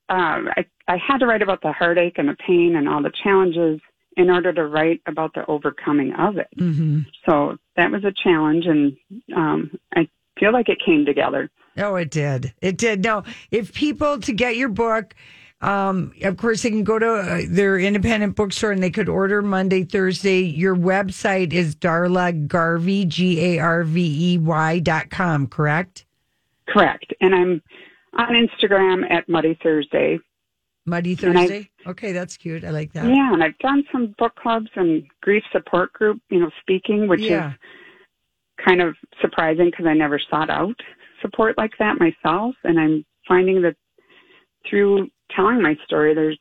[0.10, 3.12] um, I, I had to write about the heartache and the pain and all the
[3.24, 3.82] challenges
[4.16, 6.48] in order to write about the overcoming of it.
[6.58, 7.02] Mm-hmm.
[7.28, 8.98] So that was a challenge and,
[9.36, 10.08] um, I
[10.40, 11.50] feel like it came together.
[11.78, 12.54] Oh, it did.
[12.62, 13.04] It did.
[13.04, 15.14] No, if people to get your book,
[15.62, 19.42] um, of course, they can go to uh, their independent bookstore and they could order
[19.42, 20.42] Muddy, Thursday.
[20.42, 26.06] Your website is Darla Garvey, G A R V E Y dot com, correct?
[26.68, 27.12] Correct.
[27.22, 27.62] And I'm
[28.14, 30.20] on Instagram at Muddy Thursday.
[30.86, 31.70] Muddy Thursday.
[31.86, 32.64] Okay, that's cute.
[32.64, 33.06] I like that.
[33.06, 37.22] Yeah, and I've done some book clubs and grief support group, you know, speaking, which
[37.22, 37.52] Yeah.
[37.52, 37.58] is
[38.64, 40.80] kind of surprising because I never sought out
[41.22, 42.56] support like that myself.
[42.64, 43.76] And I'm finding that
[44.70, 46.38] through telling my story, there's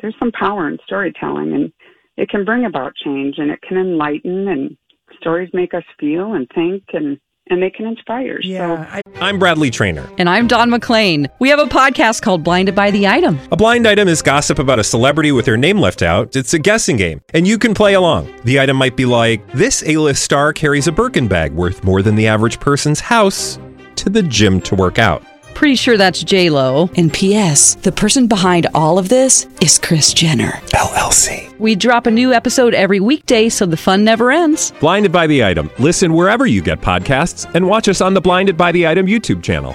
[0.00, 1.72] there's some power in storytelling, and
[2.16, 4.76] it can bring about change, and it can enlighten, and
[5.18, 7.18] stories make us feel and think, and
[7.50, 8.40] and they can inspire.
[8.42, 8.96] Yeah.
[8.96, 10.08] so I'm Bradley Trainer.
[10.16, 11.28] And I'm Don McClain.
[11.40, 13.38] We have a podcast called Blinded by the Item.
[13.52, 16.36] A blind item is gossip about a celebrity with their name left out.
[16.36, 18.32] It's a guessing game, and you can play along.
[18.44, 22.14] The item might be like this: A-list star carries a Birkin bag worth more than
[22.14, 23.58] the average person's house
[23.96, 25.22] to the gym to work out.
[25.54, 26.90] Pretty sure that's J Lo.
[26.96, 27.76] And P.S.
[27.76, 31.56] The person behind all of this is Kris Jenner LLC.
[31.58, 34.72] We drop a new episode every weekday, so the fun never ends.
[34.80, 35.70] Blinded by the item.
[35.78, 39.42] Listen wherever you get podcasts, and watch us on the Blinded by the Item YouTube
[39.42, 39.74] channel.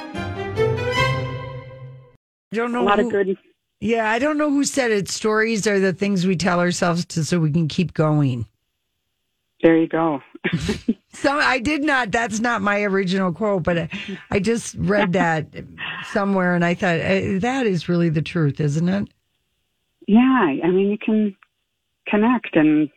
[2.51, 2.81] I don't know.
[2.81, 3.37] a lot who- of good.
[3.81, 5.07] Yeah, I don't know who said it.
[5.09, 8.45] Stories are the things we tell ourselves to so we can keep going.
[9.61, 10.21] There you go.
[11.11, 12.11] So I did not.
[12.11, 13.89] That's not my original quote, but I,
[14.31, 15.47] I just read that
[16.13, 19.09] somewhere, and I thought eh, that is really the truth, isn't it?
[20.07, 21.35] Yeah, I mean, you can
[22.07, 22.89] connect and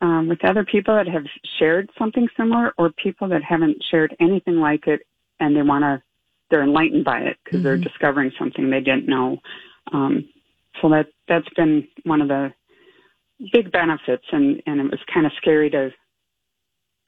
[0.00, 1.24] um, with other people that have
[1.58, 5.00] shared something similar, or people that haven't shared anything like it,
[5.40, 6.02] and they want to,
[6.50, 9.38] they're enlightened by it because they're discovering something they didn't know.
[9.92, 10.28] Um,
[10.80, 12.52] so that that's been one of the
[13.52, 15.90] big benefits, and and it was kind of scary to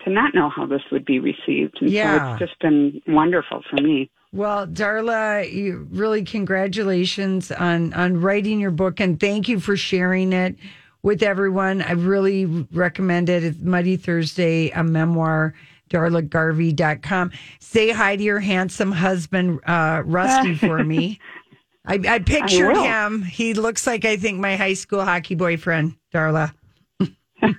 [0.04, 2.36] to not know how this would be received, and Yeah.
[2.38, 4.10] so it's just been wonderful for me.
[4.32, 10.32] Well, Darla, you really congratulations on on writing your book, and thank you for sharing
[10.32, 10.56] it
[11.02, 11.82] with everyone.
[11.82, 13.44] I really recommend it.
[13.44, 15.54] It's Muddy Thursday, a memoir.
[15.90, 17.32] DarlaGarvey.com.
[17.60, 21.20] Say hi to your handsome husband, uh, Rusty, for me.
[21.84, 22.82] I, I pictured will.
[22.82, 23.22] him.
[23.22, 26.52] He looks like I think my high school hockey boyfriend, Darla.
[27.42, 27.58] and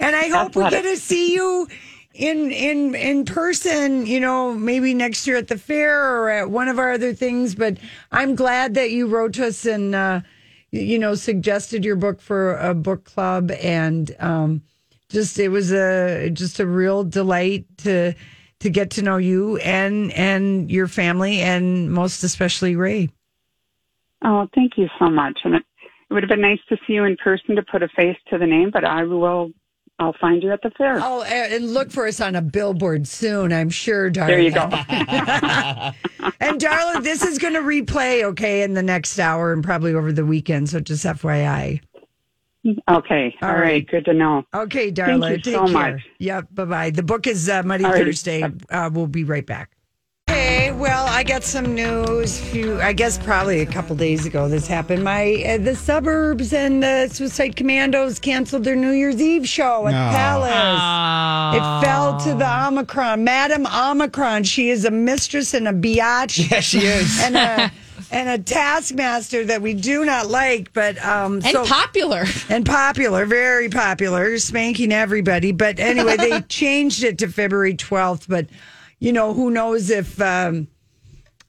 [0.00, 1.66] I hope we get to see you
[2.14, 4.06] in in in person.
[4.06, 7.56] You know, maybe next year at the fair or at one of our other things.
[7.56, 7.78] But
[8.12, 10.20] I'm glad that you wrote to us and uh,
[10.70, 14.62] you know suggested your book for a book club and um,
[15.08, 18.14] just it was a just a real delight to
[18.60, 23.10] to get to know you and and your family and most especially Ray.
[24.24, 25.38] Oh, thank you so much.
[25.44, 25.62] And it,
[26.10, 28.38] it would have been nice to see you in person to put a face to
[28.38, 29.50] the name, but I will.
[30.00, 30.98] I'll find you at the fair.
[31.00, 34.26] Oh, eh, and look for us on a billboard soon, I'm sure, Darla.
[34.26, 34.62] There you go.
[36.40, 40.10] and Darla, this is going to replay, okay, in the next hour and probably over
[40.10, 40.68] the weekend.
[40.68, 41.80] So just FYI.
[42.88, 43.34] Okay.
[43.42, 43.60] All All right.
[43.62, 43.86] right.
[43.86, 44.44] Good to know.
[44.54, 45.20] Okay, darling.
[45.20, 45.92] Thank you take so care.
[45.92, 46.00] much.
[46.18, 46.48] Yep.
[46.52, 46.90] Bye bye.
[46.90, 48.04] The book is uh, Muddy All right.
[48.04, 48.42] Thursday.
[48.70, 49.70] Uh, we'll be right back.
[50.26, 52.40] Hey, well, I got some news.
[52.40, 55.04] Few, I guess probably a couple days ago this happened.
[55.04, 59.92] My uh, the suburbs and the Suicide Commandos canceled their New Year's Eve show at
[59.92, 60.06] No.
[60.06, 61.56] the Palace.
[61.56, 64.44] It fell to the Omicron, Madam Omicron.
[64.44, 66.48] She is a mistress and a biatch.
[66.50, 67.20] Yeah, she is.
[67.22, 67.70] and a
[68.14, 72.24] and a taskmaster that we do not like, but um, And popular.
[72.48, 75.50] and popular, very popular, spanking everybody.
[75.50, 78.28] But anyway, they changed it to February 12th.
[78.28, 78.46] But,
[79.00, 80.68] you know, who knows if, um,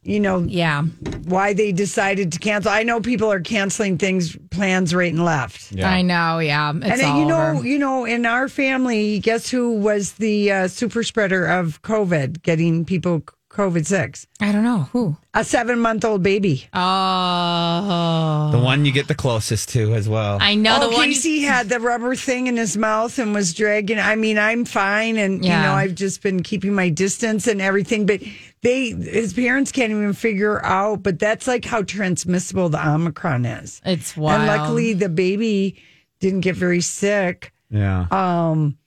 [0.02, 0.82] you know, yeah,
[1.26, 2.72] why they decided to cancel.
[2.72, 5.72] I know people are canceling things, plans right and left.
[5.72, 5.90] Yeah.
[5.90, 6.40] I know.
[6.40, 7.68] Yeah, it's and then, all you know, over.
[7.68, 12.86] you know, in our family, guess who was the uh, super spreader of COVID, getting
[12.86, 13.24] people
[13.56, 14.28] COVID six?
[14.42, 15.16] I don't know who.
[15.34, 16.68] A seven month old baby.
[16.74, 20.38] Oh, The one you get the closest to as well.
[20.42, 21.08] I know oh, the one.
[21.08, 23.98] Casey had the rubber thing in his mouth and was dragging.
[23.98, 28.06] I mean, I'm fine, and you know, I've just been keeping my distance and everything.
[28.06, 28.22] But
[28.62, 31.02] they, his parents can't even figure out.
[31.04, 33.82] But that's like how transmissible the Omicron is.
[33.86, 34.42] It's wild.
[34.42, 35.82] And luckily, the baby
[36.20, 37.54] didn't get very sick.
[37.70, 38.08] yeah.
[38.12, 38.78] Um,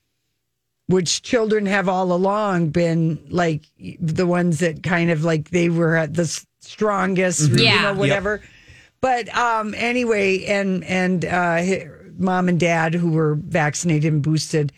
[0.89, 3.63] which children have all along been like
[4.01, 6.27] the ones that kind of like they were at the
[6.61, 7.83] strongest, you Yeah.
[7.83, 7.97] know, Yep.
[7.97, 8.41] whatever.
[9.01, 11.63] But um, anyway, and and uh,
[12.19, 14.73] mom and dad who were vaccinated and boosted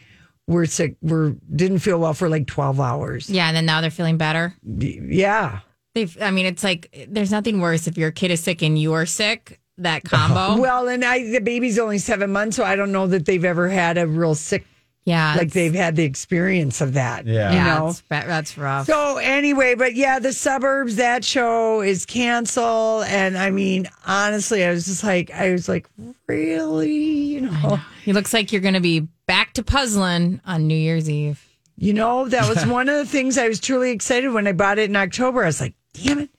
[0.47, 3.31] were sick, were didn't feel well for like twelve hours.
[3.31, 4.55] yeah, and then now they're feeling better.
[4.67, 5.61] Yeah.
[5.95, 6.17] They've.
[6.21, 9.59] I mean, it's like there's nothing worse if your kid is sick and you're sick.
[9.79, 10.61] That combo.
[10.61, 13.69] Well, and I the baby's only seven months, so I don't know that they've ever
[13.69, 14.67] had a real sick.
[15.11, 17.27] Yeah, Like they've had the experience of that.
[17.27, 17.51] Yeah.
[17.51, 17.89] You yeah, know.
[17.89, 18.87] it's that's rough.
[18.87, 24.71] So anyway, but yeah, the suburbs that show is canceled, and I mean, honestly, I
[24.71, 25.89] was just like, I was like,
[26.27, 30.75] really, you know, It looks like you're going to be back to puzzling on New
[30.77, 31.45] Year's Eve.
[31.77, 34.79] you know, that was one of the things I was truly excited when I bought
[34.79, 35.43] it in October.
[35.43, 36.31] I was like, damn it.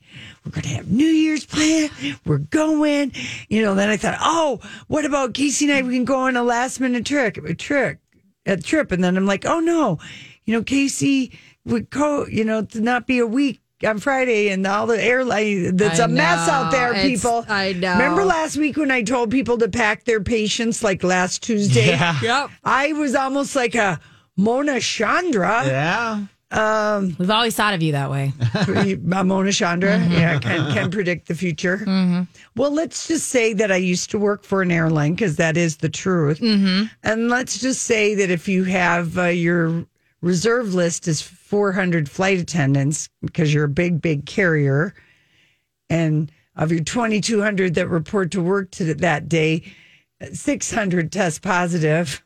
[0.44, 1.88] We're going to have New Year's plan.
[2.26, 3.12] We're going,
[3.48, 3.76] you know.
[3.76, 4.58] Then I thought, oh,
[4.88, 5.82] what about Casey and I?
[5.82, 7.98] We can go on a last minute trick, a trick,
[8.46, 8.92] a trip.
[8.92, 9.98] And then I'm like, oh no,
[10.44, 14.66] you know, Casey would go, you know, to not be a week on Friday and
[14.66, 15.76] all the airline.
[15.76, 17.44] That's I a mess out there, It's- people.
[17.48, 17.92] I know.
[17.92, 21.88] Remember last week when I told people to pack their patients like last Tuesday?
[21.88, 22.18] Yeah.
[22.22, 22.50] Yep.
[22.64, 23.98] I was almost like a
[24.36, 25.62] Mona Chandra.
[25.66, 26.24] Yeah.
[26.52, 28.32] Um, We've always thought of you that way.
[29.02, 31.82] Mona Chandra, yeah, can, can predict the future.
[32.56, 35.78] Well, let's just say that I used to work for an airline because that is
[35.78, 36.40] the truth.
[37.02, 39.86] And let's just say that if you have uh, your
[40.20, 44.94] reserve list is 400 flight attendants because you're a big, big carrier,
[45.88, 49.62] and of your 2,200 that report to work to that day,
[50.32, 52.22] 600 test positive.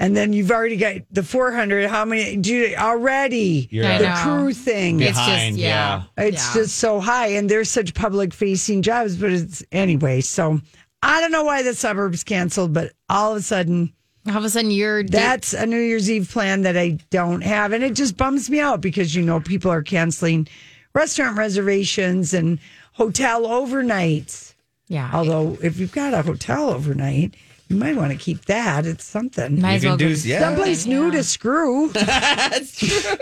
[0.00, 1.88] And then you've already got the 400.
[1.90, 3.68] How many do you already?
[3.70, 5.00] You're the crew thing.
[5.00, 6.04] It's just Behind, yeah.
[6.16, 6.62] It's Yeah.
[6.62, 9.16] just so high, and they're such public facing jobs.
[9.16, 10.22] But it's anyway.
[10.22, 10.60] So
[11.02, 13.92] I don't know why the suburbs canceled, but all of a sudden,
[14.26, 17.72] all of a sudden you're that's a New Year's Eve plan that I don't have,
[17.72, 20.48] and it just bums me out because you know people are canceling
[20.94, 22.58] restaurant reservations and
[22.92, 24.54] hotel overnights.
[24.88, 25.10] yeah.
[25.12, 27.34] Although if you've got a hotel overnight,
[27.70, 28.84] you might want to keep that.
[28.84, 29.60] It's something.
[29.60, 30.40] Might as You well can go do- yeah.
[30.40, 31.88] Someplace new to screw.
[31.94, 33.16] That's true.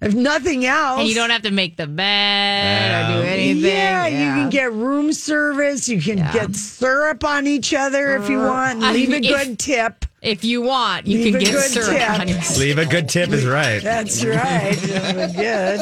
[0.00, 1.00] If nothing else.
[1.00, 3.64] and you don't have to make the bed or do um, anything.
[3.64, 5.88] Yeah, you can get room service.
[5.90, 8.82] You can get syrup on each other if you uh, want.
[8.82, 10.06] I Leave a mean, good if- tip.
[10.22, 12.20] If you want, you Leave can get syrup tip.
[12.20, 13.82] on your Leave a good tip is right.
[13.82, 14.76] That's right.
[15.34, 15.80] good.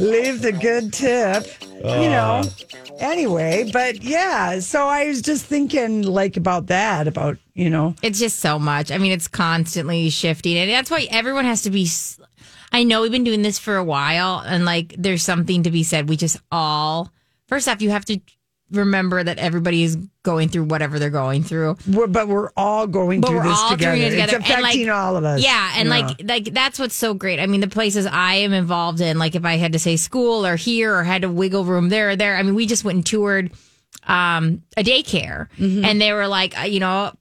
[0.00, 1.46] Leave the good tip.
[1.76, 2.42] You know.
[2.44, 2.96] Oh.
[2.98, 4.58] Anyway, but yeah.
[4.58, 7.06] So I was just thinking, like, about that.
[7.06, 7.94] About you know.
[8.02, 8.90] It's just so much.
[8.90, 11.86] I mean, it's constantly shifting, and that's why everyone has to be.
[12.74, 15.82] I know we've been doing this for a while, and like, there's something to be
[15.84, 16.08] said.
[16.08, 17.10] We just all,
[17.48, 18.18] first off, you have to
[18.70, 21.76] remember that everybody is going through whatever they're going through.
[21.88, 23.96] We're, but we're all going But through we're this all together.
[23.96, 24.36] doing it together.
[24.38, 25.42] It's and, like, affecting all of us.
[25.42, 25.94] Yeah, and Yeah.
[25.94, 27.38] like like that's what's so great.
[27.38, 30.44] I mean, the places I am involved in, like if I had to say school
[30.44, 32.36] or here or had to wiggle room there or there.
[32.36, 33.52] I mean, we just went and toured
[34.08, 35.84] um, a daycare, Mm-hmm.
[35.84, 37.12] and they were like, uh, you know.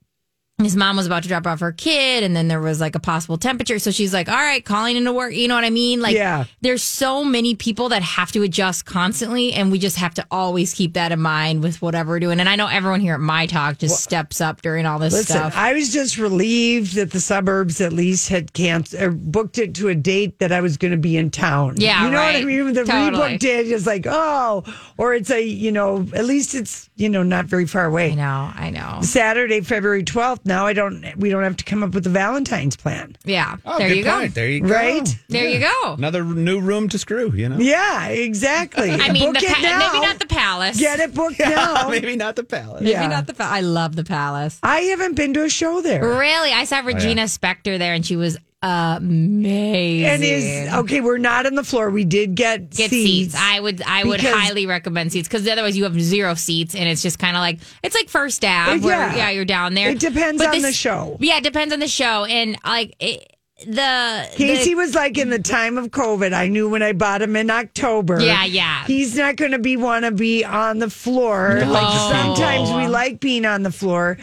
[0.61, 2.99] His mom was about to drop off her kid, and then there was like a
[2.99, 3.79] possible temperature.
[3.79, 5.99] So she's like, "All right, calling into work." You know what I mean?
[5.99, 6.45] Like, Yeah.
[6.61, 10.75] there's so many people that have to adjust constantly, and we just have to always
[10.75, 12.39] keep that in mind with whatever we're doing.
[12.39, 15.37] And I know everyone here at My Talk just steps up during all this Listen,
[15.37, 15.53] stuff.
[15.57, 19.73] I was just relieved that the suburbs at least had canceled or uh, booked it
[19.75, 21.75] to a date that I was going to be in town.
[21.77, 22.73] Yeah, you know what I mean.
[22.73, 23.33] The Totally.
[23.33, 24.63] rebook date is like, oh,
[24.97, 28.11] or it's a, you know, at least it's you know not very far away.
[28.11, 28.99] I know, I know.
[29.01, 31.05] Saturday, February 12th, Now I don't.
[31.17, 33.15] We don't have to come up with a Valentine's plan.
[33.23, 33.57] Yeah.
[33.65, 34.19] Oh, there good you go.
[34.19, 34.35] point.
[34.35, 34.67] There you go.
[34.73, 35.17] Right?
[35.29, 35.93] There you go.
[35.97, 37.57] Another new room to screw, you know?
[37.57, 38.91] Yeah, exactly.
[38.91, 39.79] I mean, book the it pa- now.
[39.79, 40.79] maybe not the palace.
[40.79, 41.87] Get it booked now.
[41.93, 42.81] Maybe not the palace.
[42.81, 43.07] Maybe Yeah.
[43.07, 43.53] not the palace.
[43.53, 44.59] I love the palace.
[44.63, 46.01] I haven't been to a show there.
[46.03, 46.51] Really?
[46.51, 50.05] I saw oh, Regina Spektor there and she was amazing.
[50.05, 51.01] And is okay.
[51.01, 51.89] We're not on the floor.
[51.89, 53.33] We did get, Get seats.
[53.33, 53.35] seats.
[53.37, 56.87] I would I would Because- highly recommend seats because otherwise you have zero seats and
[56.87, 59.15] it's just kind of like it's like first Ave Uh, where yeah.
[59.15, 59.89] yeah you're down there.
[59.89, 61.17] It depends but on the show.
[61.19, 63.29] Yeah, it depends on the show and like it,
[63.67, 66.33] the Casey the, was like in the time of COVID.
[66.33, 68.19] I knew when I bought him in October.
[68.19, 68.83] Yeah, yeah.
[68.85, 71.59] He's not going to be want to be on the floor.
[71.59, 71.71] No.
[71.71, 74.17] Like sometimes we like being on the floor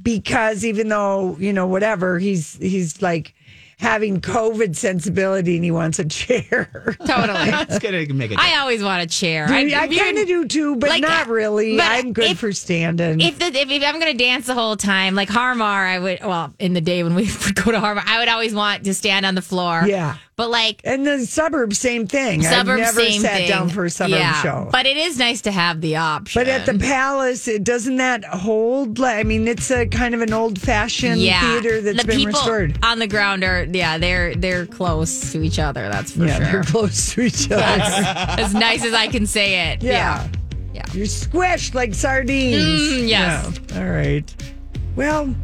[0.00, 3.34] because even though you know whatever, he's he's like
[3.78, 6.96] having COVID sensibility and he wants a chair.
[7.06, 7.50] totally.
[7.50, 8.38] That's going to make it.
[8.38, 9.46] I always want a chair.
[9.48, 11.76] I, I kinda do too, but like, not really.
[11.76, 13.20] But I'm good if- for standing.
[13.20, 16.20] If, the, if if I'm gonna dance the whole time, like Harmar, I would.
[16.22, 18.94] Well, in the day when we would go to Harmar, I would always want to
[18.94, 19.82] stand on the floor.
[19.86, 20.16] yeah.
[20.36, 22.42] but like And the suburbs, same thing.
[22.42, 23.48] suburbs, I've never same sat thing.
[23.48, 24.42] down for a suburb yeah.
[24.42, 24.68] show.
[24.72, 26.40] But it is nice to have the option.
[26.40, 28.98] But at the palace, it doesn't that hold?
[28.98, 32.16] Like, I mean, it's a kind of an old fashioned yeah, theater that's the been
[32.18, 32.78] people restored.
[32.82, 35.88] on the ground are yeah they're they're close to each other.
[35.88, 36.46] That's for yeah, sure.
[36.46, 37.56] they're close to each other.
[37.56, 39.82] That's as nice as I can say it.
[39.82, 40.28] yeah.
[40.72, 40.84] Yeah.
[40.92, 42.56] You're squished like sardines.
[42.56, 43.60] Mm, yes.
[43.70, 43.78] Yeah.
[43.78, 44.52] All right.
[44.94, 45.34] Well,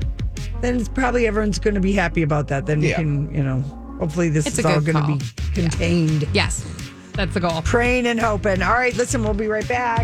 [0.61, 2.66] then it's probably everyone's going to be happy about that.
[2.66, 3.61] Then we can, you know,
[3.99, 6.29] hopefully this It's is all going to be contained.
[6.33, 6.66] Yes,
[7.14, 7.62] that's the goal.
[7.62, 8.62] Praying and hoping.
[8.62, 10.01] All right, listen, we'll be right back.